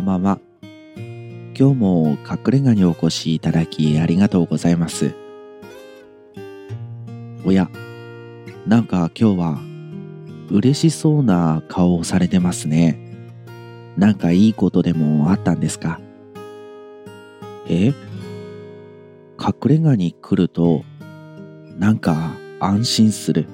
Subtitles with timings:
[0.00, 0.40] こんばんは。
[1.54, 5.14] 今日も隠れ家にお越しいただきありがとうございます。
[7.44, 7.68] おや、
[8.66, 9.58] なんか今日は
[10.50, 12.98] 嬉しそうな顔をされてますね。
[13.98, 16.00] なんかいいことでもあったんですか？
[17.68, 17.88] え？
[19.38, 20.82] 隠れ家に来ると
[21.76, 23.46] なんか安心する。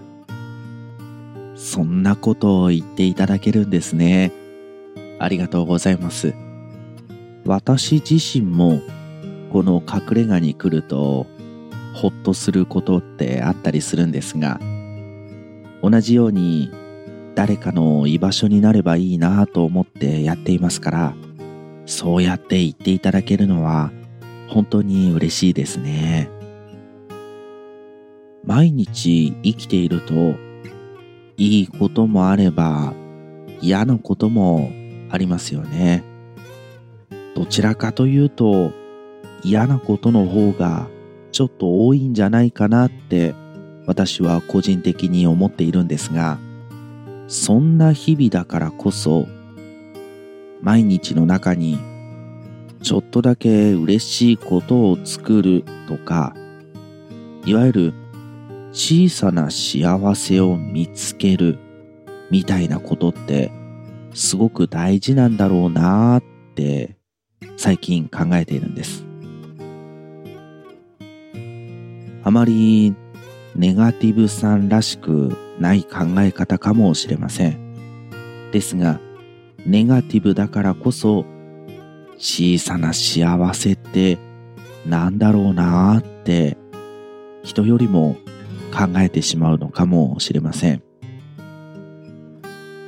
[1.56, 4.30] そんなことを言っていただけるんですね。
[5.18, 6.34] ありがとうございます。
[7.46, 8.80] 私自身も
[9.52, 11.26] この隠れ家に来ると
[11.94, 14.60] ほっとすることってあったりするんですが
[15.82, 16.70] 同じように
[17.36, 21.14] 誰かの居場所になればいいなと思ってやっていますから
[21.86, 23.92] そうやって言っていただけるのは
[24.48, 26.28] 本当に嬉しいですね
[28.44, 30.34] 毎日生きていると
[31.36, 32.92] いいこともあれば
[33.60, 34.70] 嫌なことも
[35.10, 36.04] ありますよね。
[37.34, 38.72] どちらかというと
[39.42, 40.88] 嫌なことの方が
[41.32, 43.34] ちょっと多いんじゃないかなって
[43.86, 46.38] 私は個人的に思っているんですが
[47.28, 49.26] そんな日々だからこそ
[50.62, 51.78] 毎日の中に
[52.82, 56.34] ちょっとだけ嬉しいことを作るとか
[57.44, 57.94] いわゆる
[58.72, 61.58] 小さな幸せを見つける
[62.30, 63.50] みたいなことって
[64.16, 66.24] すごく大事なんだろうなーっ
[66.54, 66.96] て
[67.58, 69.04] 最近考えているんです。
[72.24, 72.94] あまり
[73.54, 78.50] ネガティブさんらしくない考え方かもしれません。
[78.52, 79.00] ですが
[79.66, 81.26] ネガティブだからこそ
[82.16, 84.18] 小さな幸せって
[84.86, 86.56] なんだろうなーって
[87.42, 88.16] 人よりも
[88.72, 90.82] 考えてしまうのかもしれません。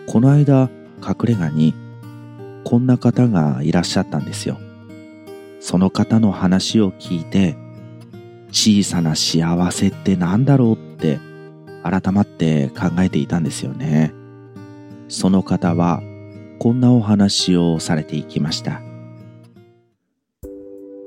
[0.06, 0.70] この間
[1.06, 1.74] 隠れ家に
[2.64, 4.58] こんな方がいらっしゃったんですよ。
[5.60, 7.56] その方の話を聞いて
[8.50, 11.18] 小さな幸せってなんだろうって
[11.82, 14.12] 改まって考えていたんですよね。
[15.08, 16.02] その方は
[16.58, 18.82] こんなお話をされていきました。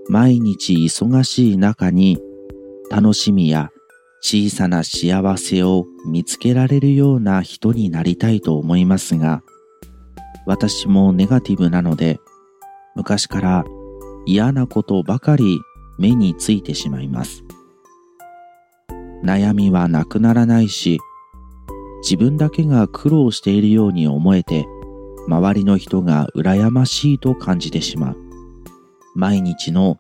[0.10, 2.20] 毎日忙しい中に
[2.90, 3.70] 楽しみや
[4.22, 9.42] 小さな幸せを見つけられるような人になりたいと思いますが
[10.46, 12.20] 私もネガティブなので
[12.96, 13.66] 昔から
[14.26, 15.60] 嫌なことばかり
[15.98, 17.44] 目についてしまいます。
[19.24, 21.00] 悩みはなくならないし
[22.02, 24.66] 自分だけが苦労しているように思えて
[25.28, 28.18] 周りの人が羨ましいと感じてしまう。
[29.14, 30.00] 毎日の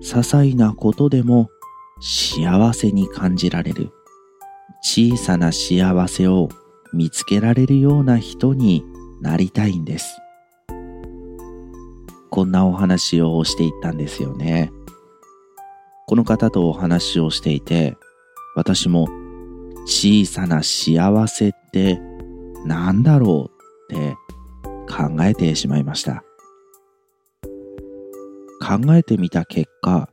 [0.00, 1.48] 些細なことでも
[2.00, 3.90] 幸せに感じられる。
[4.82, 6.48] 小さな幸せを
[6.92, 8.84] 見つけられるような人に
[9.20, 10.20] なりたいんです。
[12.30, 14.70] こんなお話をしていったんですよね。
[16.06, 17.96] この方とお話をしていて
[18.54, 19.08] 私も
[19.84, 22.00] 小さな幸せって
[22.64, 23.50] 何だろ
[23.90, 24.16] うって
[24.88, 26.22] 考えてしまいました。
[28.60, 30.08] 考えてみた結果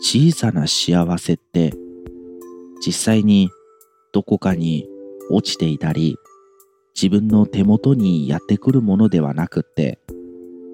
[0.00, 1.72] 小さな幸せって
[2.84, 3.50] 実際に
[4.12, 4.88] どこかに
[5.30, 6.16] 落ちていたり
[7.00, 10.00] 自分の手元にやってくるものではなくって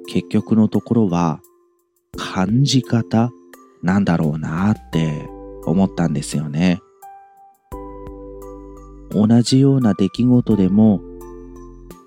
[0.07, 1.43] 結局のところは
[2.17, 3.31] 感じ方
[3.83, 5.29] なんだろうなって
[5.67, 6.81] 思ったんですよね。
[9.11, 11.03] 同じような出来事でも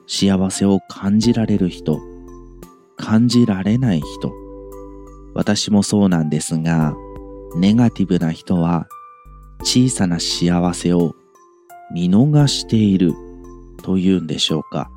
[0.08, 2.00] 幸せを感じられる人
[2.98, 4.34] 感じられない人
[5.36, 6.96] 私もそうなんですが
[7.56, 8.88] ネガティブな人は
[9.62, 11.14] 小さな幸せを
[11.94, 13.27] 見逃している。
[13.84, 14.90] というんでしょうか。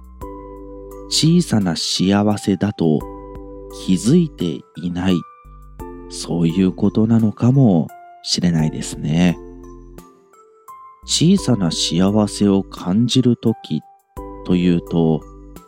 [1.09, 3.01] 小さな幸せだと
[3.85, 5.17] 気づいていない。
[6.09, 7.89] そういうことなのかも
[8.23, 9.39] しれないですね。
[11.05, 13.81] 小さな幸せを感じるとき
[14.45, 15.21] というと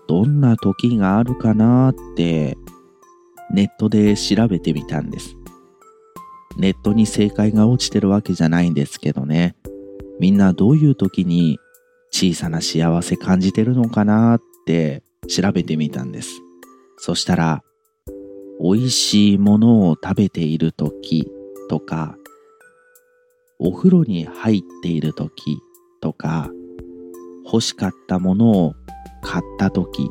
[0.07, 2.57] どんな時があるかなって
[3.51, 5.37] ネットで調べてみたんです。
[6.57, 9.57] ネットに正解が落ちてるわけじゃないんですけどね。
[10.21, 11.59] みんなどういう時に
[12.13, 16.41] 小さな幸せ感じてるのかなって調べてみたんです。
[16.99, 17.63] そしたら
[18.61, 21.29] 美味しいものを食べている時
[21.69, 22.17] とか
[23.59, 25.59] お風呂に入っている時
[26.01, 26.51] とか
[27.45, 28.75] 欲しかったものを
[29.23, 30.09] 買った時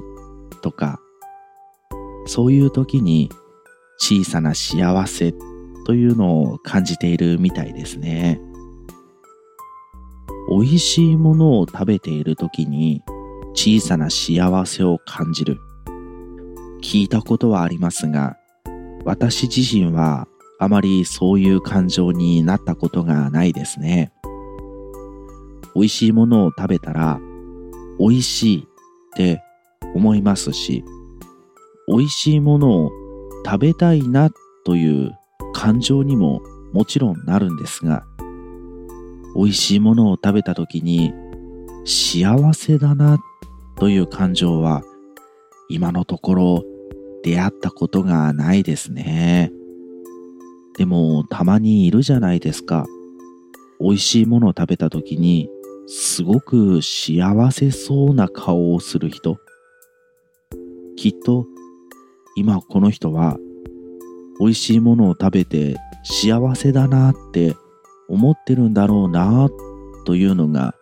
[0.62, 1.00] とか
[2.26, 3.30] そういう時に
[3.98, 5.34] 小さな幸せ
[5.86, 8.40] というのを感じているみたいですね。
[10.62, 13.02] 美味しいものを食べている時に
[13.56, 15.58] 小さな幸せを感じる
[16.84, 18.38] 聞いたことはありますが、
[19.04, 20.28] 私自身は
[20.60, 24.14] あまりそういう感情になったことがないですね。
[25.74, 27.20] 美味しいものを食べたら、
[27.98, 28.64] 美味しいっ
[29.16, 29.42] て
[29.96, 30.84] 思いますし、
[31.88, 32.92] 美味しいものを
[33.44, 34.30] 食べたいな
[34.64, 35.12] という
[35.54, 36.40] 感情にも
[36.72, 38.06] もちろんなるんですが、
[39.36, 41.14] 美味しいものを食べた時に
[41.86, 43.20] 幸せだな
[43.78, 44.84] という感情は
[45.70, 46.64] 今のところ
[47.24, 49.52] 出会ったことがないですね。
[50.78, 52.86] でもたまにいるじゃないですか。
[53.80, 55.50] 美味しいものを食べた時に
[55.88, 59.38] すごく幸せそうな顔をする人。
[60.96, 61.46] きっと
[62.36, 63.38] 今この人は
[64.40, 67.56] 美味しいものを食べて幸せだなって
[68.12, 69.50] 思ってるんだろうな
[70.06, 70.76] というのが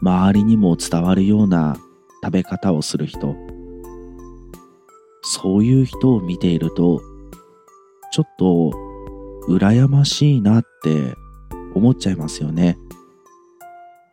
[0.00, 1.76] 周りにも伝わるような
[2.22, 3.34] 食べ方をする人。
[5.22, 7.02] そういう人を見ていると
[8.12, 8.70] ちょっと
[9.48, 11.14] 羨ましいなって
[11.74, 12.78] 思っちゃいますよね。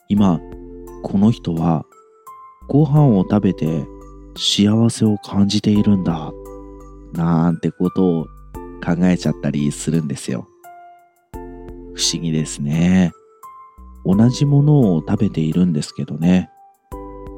[0.09, 0.39] 今
[1.03, 1.85] この人は
[2.67, 3.85] ご飯を食べて
[4.35, 6.31] 幸せを感じているんだ
[7.13, 8.25] なんてことを
[8.83, 10.47] 考えちゃったりするんですよ。
[11.95, 13.11] 不思議ですね。
[14.05, 16.49] 同じものを食べているんですけどね。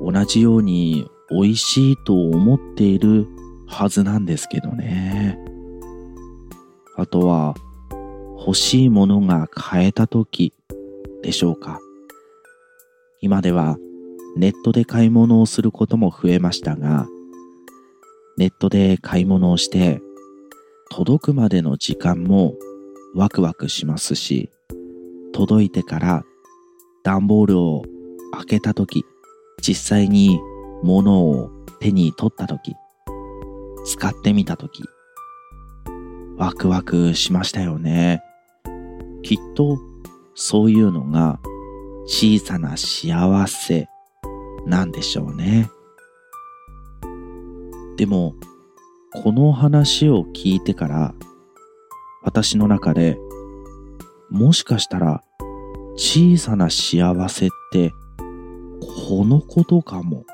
[0.02, 3.28] 同じように美味しいと思っている
[3.68, 5.40] はずなんですけどね。
[6.96, 7.56] あとは
[8.40, 10.54] 欲しいものが買えた時
[11.22, 11.80] でしょうか。
[13.22, 13.78] 今では
[14.36, 17.08] ネットで買い物をすることも増えましたが、
[18.38, 20.02] ネットで買い物をして
[20.90, 22.56] 届くまでの時間も
[23.18, 24.52] ワクワクしますし、
[25.34, 26.24] 届いてから
[27.04, 27.84] 段ボールを
[28.32, 29.04] 開けた時、
[29.60, 30.40] 実際に
[30.84, 31.50] 物を
[31.80, 32.76] 手に取った時、
[33.86, 34.84] 使ってみた時、
[36.38, 38.22] ワクワクしましたよね。
[39.24, 39.80] きっと
[40.36, 41.40] そういうのが
[42.06, 43.88] 小さな幸せ
[44.68, 45.72] なんでしょうね。
[47.96, 48.36] でも、
[49.24, 51.16] この話を聞いてから
[52.28, 53.18] 私の中で、
[54.30, 55.24] もしかしたら
[55.96, 57.94] 小さな幸せって
[59.08, 60.26] このことかも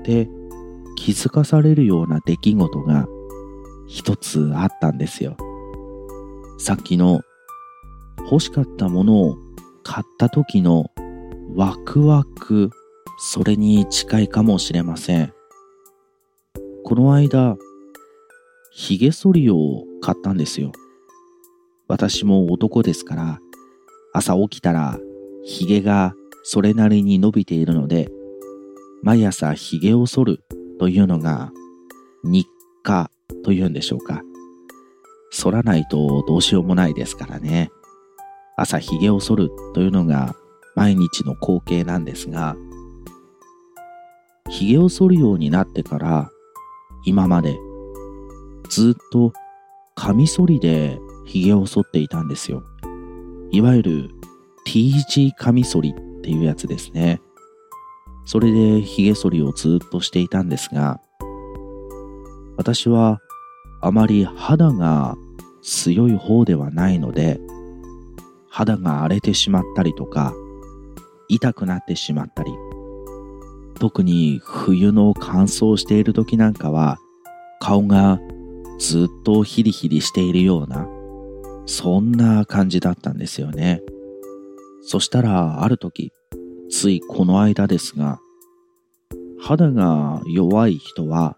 [0.00, 0.28] って
[0.94, 3.08] 気づかされるような出来事が
[3.88, 5.36] 一つあったんですよ。
[6.60, 7.22] さっきの
[8.30, 9.36] 欲しかったものを
[9.82, 10.92] 買った時の
[11.56, 12.70] ワクワク、
[13.18, 15.32] それに近いかもしれません。
[16.84, 17.56] この間、
[18.70, 20.70] 髭剃りを買ったんですよ。
[21.90, 23.40] 私も男ですから、
[24.12, 24.96] 朝起きたら
[25.44, 26.14] 髭が
[26.44, 28.08] それなりに伸びているので、
[29.02, 30.44] 毎朝髭を剃る
[30.78, 31.50] というのが
[32.22, 32.46] 日
[32.84, 33.10] 課
[33.42, 34.22] というんでしょうか。
[35.32, 37.72] 剃らないとどうしようもないですからね。
[38.56, 40.36] 朝髭を剃るというのが
[40.76, 42.54] 毎日の光景なんですが、
[44.48, 46.30] 髭を剃るようになってから
[47.04, 47.58] 今まで
[48.68, 49.32] ずっと
[49.96, 52.64] カミソリで髭を剃っていたんですよ。
[53.52, 54.10] いわゆる
[54.64, 57.20] T 字カミソリっていうやつですね。
[58.24, 61.00] それで髭剃りをずっとしていたんですが、
[62.56, 63.20] 私は
[63.80, 65.16] あまり肌が
[65.62, 67.40] 強い方ではないので、
[68.48, 70.34] 肌が荒れてしまったりとか、
[71.28, 72.52] 痛くなってしまったり、
[73.78, 76.98] 特に冬の乾燥している時なんかは、
[77.60, 78.18] 顔が
[78.78, 80.86] ずっとヒリヒリしているような、
[81.70, 83.80] そんな感じだったんですよね。
[84.82, 86.12] そしたらある時、
[86.68, 88.18] ついこの間ですが、
[89.38, 91.36] 肌が弱い人は、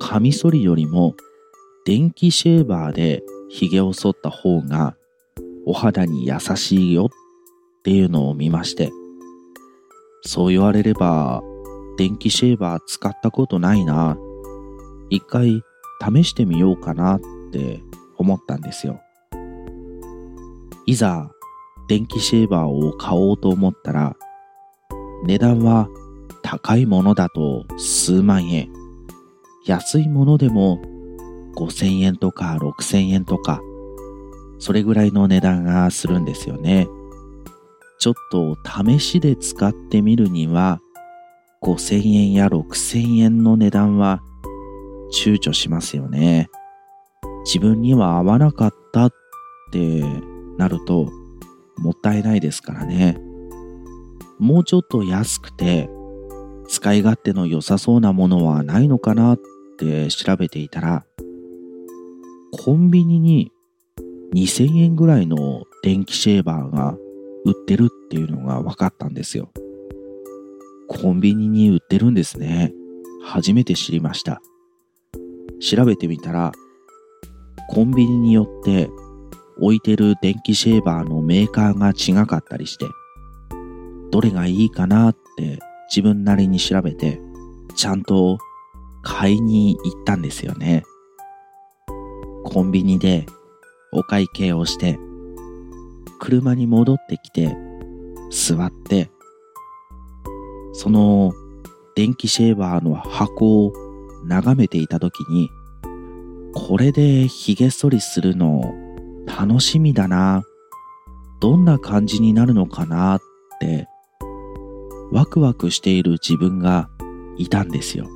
[0.00, 1.14] カミソリよりも
[1.86, 4.96] 電気シェーバーで髭を剃った方が
[5.66, 7.08] お肌に優しいよっ
[7.84, 8.90] ていうのを見まして、
[10.22, 11.44] そう言われれば
[11.96, 14.18] 電気シェーバー使ったことないな。
[15.10, 15.62] 一回
[16.04, 17.20] 試してみようかなっ
[17.52, 17.80] て
[18.18, 19.03] 思ったんですよ。
[20.86, 21.30] いざ
[21.88, 24.16] 電気シェーバーを買おうと思ったら、
[25.24, 25.88] 値段は
[26.42, 28.70] 高いものだと数万円、
[29.66, 30.82] 安いものでも
[31.56, 33.60] 5000円とか6000円とか、
[34.58, 36.86] それぐらいの値段がするんですよね。
[37.98, 40.80] ちょっと試しで使ってみるには、
[41.62, 44.20] 5000円や6000円の値段は
[45.14, 46.48] 躊躇しますよね。
[47.44, 49.12] 自分には合わなかったっ
[49.72, 50.02] て
[50.58, 51.10] なると
[51.76, 53.18] もったいないですからね。
[54.38, 55.88] もうちょっと安くて
[56.68, 59.40] 使い勝手の良さそうなものはないのかなっ
[59.78, 61.04] て調べていたら、
[62.52, 63.52] コンビニに
[64.34, 66.96] 2000円ぐらいの電気シェーバーが
[67.44, 69.50] 売ってるっていうのが分かったんですよ。
[70.88, 72.72] コンビニに売ってるんですね。
[73.24, 74.40] 初めて知りました。
[75.60, 76.52] 調べてみたら、
[77.70, 78.90] コンビニによって
[79.60, 82.86] 置いてる電気シェーバーのメーカーが違かったりして、
[84.10, 85.58] どれがいいかなって
[85.88, 87.20] 自分なりに調べて、
[87.74, 88.38] ちゃんと
[89.02, 90.84] 買いに行ったんですよね。
[92.44, 93.26] コンビニで
[93.92, 94.98] お会計をして、
[96.20, 97.56] 車に戻ってきて、
[98.30, 99.10] 座って、
[100.72, 101.32] その
[101.94, 103.72] 電気シェーバーの箱を
[104.24, 105.48] 眺めていた時に、
[106.54, 108.74] これで髭剃りするの
[109.26, 110.42] 楽しみだな。
[111.40, 113.20] どんな感じになるのかなっ
[113.60, 113.86] て
[115.12, 116.88] ワクワクしている自分が
[117.36, 118.08] いたんですよ。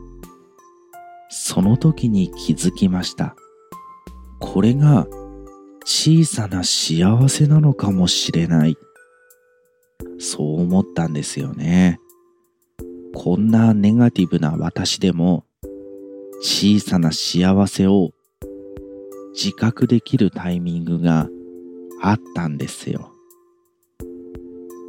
[1.29, 3.37] その時に気づきました。
[4.41, 5.07] これが
[5.85, 8.77] 小さな幸せなのかもしれない。
[10.19, 12.01] そう思ったんですよね。
[13.15, 15.45] こんなネガティブな私でも
[16.41, 18.11] 小さな幸せを
[19.41, 21.29] 自覚できるタイミングが
[22.03, 23.13] あったんですよ。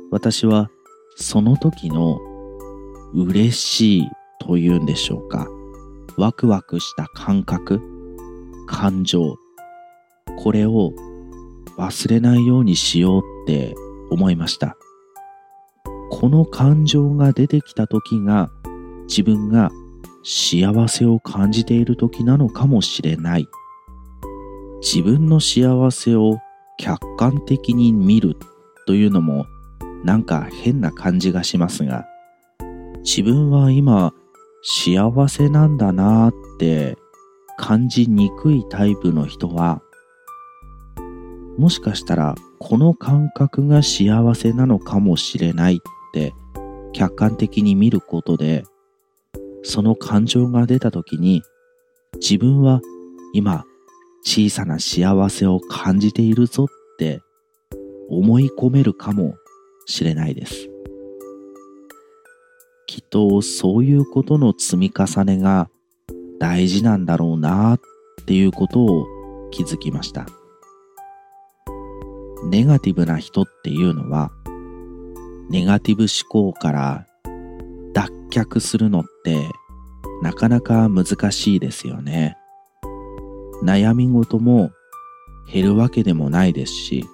[0.10, 0.72] 私は
[1.16, 2.18] その時の
[3.14, 4.08] 嬉しい
[4.42, 5.48] というんでしょうか。
[6.18, 7.80] ワクワクした感覚、
[8.66, 9.38] 感情、
[10.40, 10.94] これを
[11.78, 13.76] 忘れないようにしようって
[14.10, 14.76] 思いました。
[16.10, 18.50] この感情が出てきた時が
[19.08, 19.70] 自分が
[20.24, 23.48] 幸せを感じている時なのかもしれない。
[24.82, 26.40] 自分の幸せを
[26.78, 28.38] 客観的に見る
[28.88, 29.46] というのも
[30.04, 32.06] なんか変な感じがしますが、
[33.04, 34.14] 自分は今
[34.64, 36.98] 幸せなんだなーって
[37.58, 39.82] 感じにくいタイプの人は、
[41.58, 45.78] もしかしたらこの感覚が幸せなのかもしれないっ
[46.14, 46.34] て
[46.94, 48.64] 客観的に見ることで、
[49.64, 51.44] その感情が出た時に
[52.22, 52.80] 自分は
[53.34, 53.66] 今
[54.24, 57.22] 小さな幸せを感じているぞって
[58.10, 59.36] 思い込めるかも
[59.86, 60.70] しれないです。
[62.88, 65.70] きっとそういうことの積み重ねが
[66.40, 67.80] 大事なんだろうなっ
[68.26, 69.06] ていうことを
[69.52, 70.26] 気づきました。
[72.50, 74.32] ネガティブな人っていうのは
[75.50, 77.06] ネガティブ思考から
[77.94, 79.38] 脱却するのって
[80.22, 82.39] なかなか難しいですよね。
[83.64, 84.72] 悩み事も
[85.52, 87.06] 減るわけでもないですし、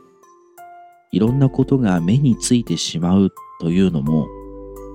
[1.12, 4.28] いろんなことが目についてしまうというのも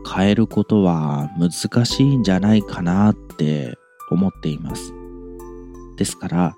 [0.06, 3.74] 変えることは難しいんじゃないかなって
[4.10, 4.92] 思っています。
[5.96, 6.56] ですから、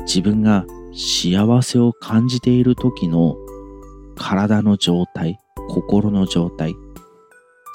[0.00, 3.36] 自分が幸せを感じている時の
[4.16, 5.38] 体の状態、
[5.68, 6.74] 心の状態、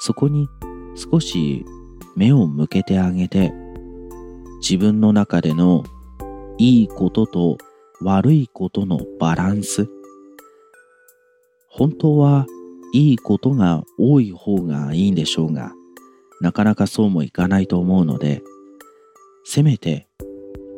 [0.00, 0.48] そこに
[0.94, 1.64] 少し
[2.14, 3.52] 目を向けてあげて、
[4.60, 5.84] 自分の中での
[6.58, 7.58] いいことと
[8.02, 9.88] 悪いことのバランス、
[11.68, 12.46] 本当は
[12.94, 15.72] いいことが多い方がいいんでしょうが、
[16.40, 18.42] なかなかそうもいかないと思うので、
[19.44, 20.08] せめて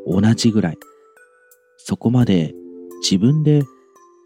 [0.06, 0.78] 同じぐらい、
[1.76, 2.54] そこまで
[3.00, 3.62] 自分で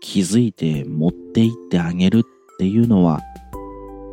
[0.00, 2.23] 気づいて持っていってあげるっ
[2.59, 3.21] ていうのは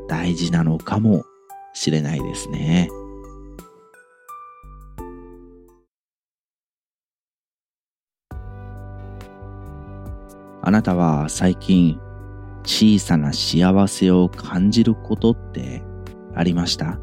[0.10, 1.24] 大事なのかも
[1.74, 2.90] しれないですね。
[10.62, 12.00] あなたは最近
[12.64, 15.84] 小さな幸せを感じることって
[16.36, 17.00] ありました？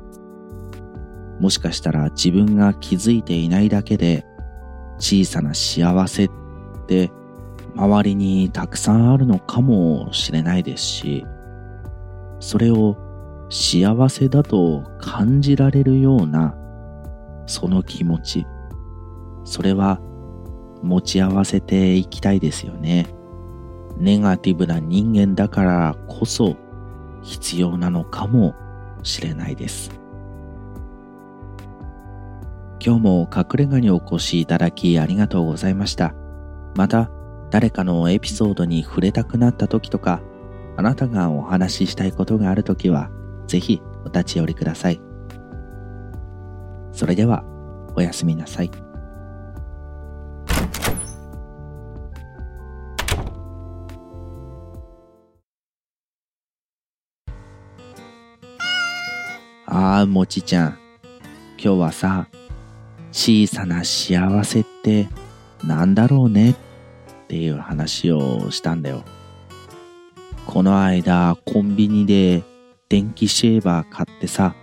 [1.41, 4.25] もしかしたら自分が気づいていないだけで
[4.99, 6.31] 小さな幸せっ
[6.87, 7.11] て
[7.75, 11.27] 周りにたくさんあるのかもしれないですし
[12.41, 12.97] それを
[13.51, 16.55] 幸せだと感じられるような
[17.47, 18.47] その気持ち
[19.45, 20.01] それは
[20.83, 23.07] 持ち合わせていきたいですよね。
[23.97, 26.57] ネガティブな人間だからこそ
[27.23, 28.55] 必要なのかも
[29.03, 29.91] しれないです。
[32.79, 36.15] 今日も隠れ家にお越しいただきありがとうございました。
[36.77, 37.11] また
[37.51, 40.21] 誰かのエピソードに触れたくなった時とか、
[40.77, 43.11] あなたがお話ししたいことがある時は、
[43.47, 45.01] ぜひお立ち寄りください。
[46.93, 47.45] それでは、
[47.95, 48.71] おやすみなさい。
[59.79, 60.79] ああ、もちちゃん。
[61.63, 62.29] 今日はさ、
[63.13, 65.07] 小さな幸せって
[65.65, 66.55] なんだろうねっ
[67.29, 69.05] ていう話をしたんだよ。
[70.47, 72.43] この間コンビニで
[72.89, 74.55] 電気シェーバー買ってさ、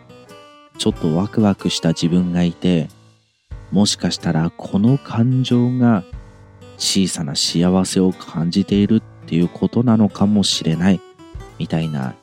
[0.79, 2.89] ちょっとワクワクした自分がいて、
[3.69, 6.03] もしかしたらこの感情が
[6.79, 10.99] 小さな幸せを感じているっていうことなのかもしれない
[11.59, 12.15] みたいな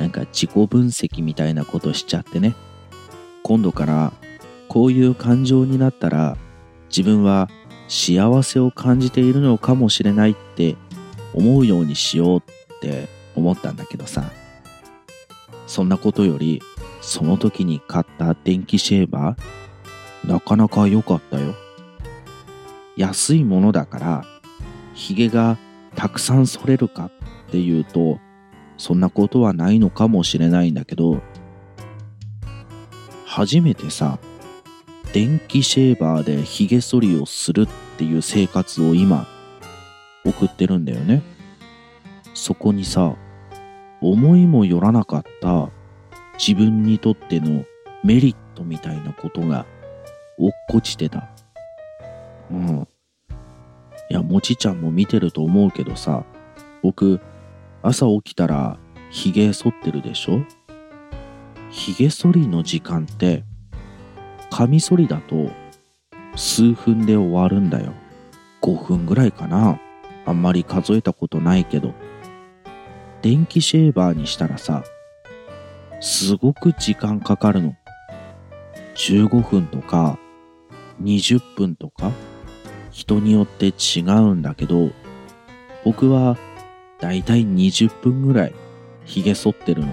[0.00, 2.54] なんか自己分析みたいなことしちゃってね。
[3.42, 4.12] 今度から
[4.66, 6.38] こういう感情になったら
[6.88, 7.50] 自分は
[7.86, 10.76] 幸せを感じているのかもしれないって
[11.34, 12.42] 思うようにしようっ
[12.80, 14.24] て思ったんだけどさ。
[15.66, 16.62] そんなことより
[17.02, 21.54] その時に買った電気シェーバーなかなか良かったよ。
[22.96, 24.24] 安いものだから
[24.94, 25.58] ヒゲが
[25.94, 27.10] たくさん剃れるか
[27.48, 28.18] っていうと
[28.80, 31.20] そんなことはないのかもしれないんだけど
[33.26, 34.18] 初めてさ
[35.12, 37.68] 電気シェーバーでヒゲ剃りをするっ
[37.98, 39.26] ていう生活を今
[40.24, 41.22] 送ってるんだよね。
[42.32, 43.16] そこにさ
[44.00, 45.68] 思いもよらなかった
[46.38, 47.64] 自分にとっての
[48.02, 49.66] メリットみたいなことが
[50.38, 51.28] 落っこちてた。
[52.50, 52.88] うん。
[54.10, 56.24] いやもちちゃんも見てると思うけどさ
[56.82, 57.20] 僕
[57.82, 58.78] 朝起きたら
[59.10, 60.44] ヒゲ剃ってるでしょ？
[61.70, 63.44] ヒゲ剃りの時間って
[64.50, 65.50] カミソリだと
[66.36, 67.92] 数分で終わるんだよ。
[68.62, 69.80] 5分ぐらいかな。
[70.26, 71.94] あんまり数えたことないけど。
[73.22, 74.82] 電気シェーバーにしたらさ、
[76.00, 77.74] すごく時間かかるの。
[78.96, 80.18] 15分とか
[81.02, 82.12] 20分とか
[82.90, 84.90] 人によって違うんだけど、
[85.84, 86.36] 僕は
[87.00, 88.54] だいたい20分ぐらい
[89.04, 89.92] 髭剃ってるの。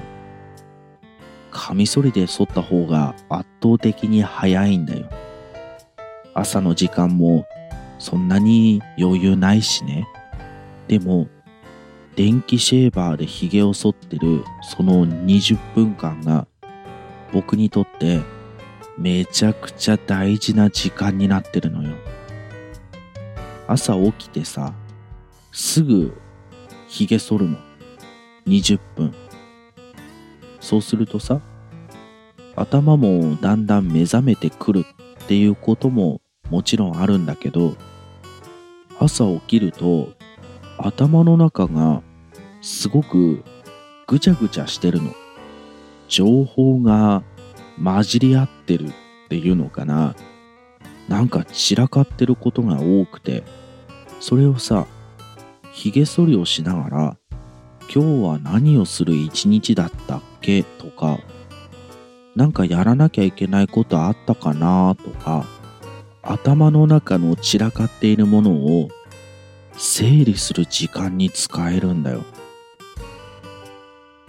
[1.51, 5.09] カミソリで剃った方が圧倒的に早いんだよ。
[6.33, 7.47] 朝の時間も
[7.97, 10.07] そんなに余裕ないしね。
[10.87, 11.27] でも、
[12.15, 16.47] 電気シェーバーで髭を剃ってるその20分間が
[17.31, 18.21] 僕にとって
[18.97, 21.95] めちゃくちゃ大事な時間になってるのよ。
[23.67, 24.73] 朝起きてさ、
[25.51, 26.17] すぐ
[26.87, 27.57] 髭剃るの。
[28.47, 29.13] 20分。
[30.59, 31.41] そうするとさ、
[32.55, 34.85] 頭もだんだん目覚めてくる
[35.23, 37.75] っていうことももちろんあるんだけど、
[38.99, 40.09] 朝起きると
[40.77, 42.01] 頭の中が
[42.61, 43.43] すごく
[44.07, 45.13] ぐちゃぐちゃしてるの。
[46.07, 47.23] 情報が
[47.83, 48.93] 混じり合ってるっ
[49.29, 50.15] ていうのかな。
[51.07, 53.43] なんか散らかってることが多くて、
[54.19, 54.87] それをさ、
[55.77, 57.17] 髭剃りをしながら、
[57.81, 60.63] 今日は何をする一日だったっけ？
[60.63, 61.19] とか、
[62.35, 64.95] なんかやらなきゃいけないことあったかな？
[64.95, 65.45] とか、
[66.23, 68.89] 頭の中の散らかっているものを
[69.73, 72.23] 整理する時間に使えるんだよ。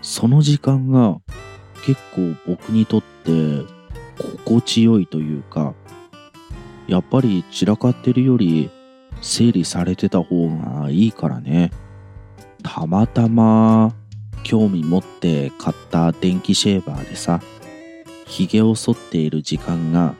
[0.02, 1.16] その時間が
[1.86, 3.64] 結構僕にとって
[4.44, 5.72] 心地よいというか、
[6.86, 8.70] やっぱり散らかってるより
[9.20, 11.70] 整理されてた方がいいからね。
[12.62, 13.94] たまたま
[14.42, 17.40] 興味持って買った電気シェーバーでさ、
[18.26, 20.14] 髭を剃っている時間が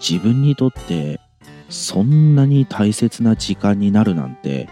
[0.00, 1.20] 自分にとって
[1.68, 4.68] そんなに大切な時間になるなんて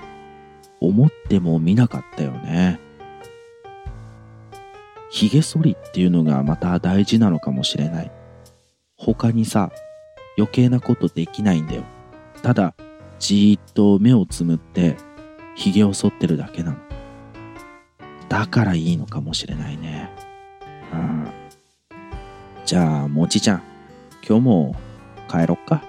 [0.80, 2.80] 思ってもみなかったよね。
[5.10, 8.10] 髭剃りっていうのがまた大事なのかもしれない。
[8.96, 9.70] 他にさ、
[10.36, 11.84] 余計なことできないんだよ。
[12.42, 12.74] ただ、
[13.18, 14.96] じーっと目をつむって
[15.54, 16.78] ひげを剃ってるだけなの。
[18.28, 20.10] だからいいのかもしれないね。
[20.92, 21.28] うん。
[22.64, 23.62] じゃあ、もちちゃん、
[24.28, 24.76] 今日も
[25.28, 25.82] 帰ろっか。